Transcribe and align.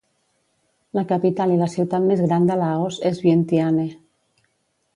La 0.99 1.03
capital 1.11 1.53
i 1.55 1.59
la 1.59 1.67
ciutat 1.75 2.07
més 2.11 2.25
gran 2.29 2.49
de 2.53 2.57
Laos 2.63 2.99
és 3.13 3.21
Vientiane. 3.27 3.87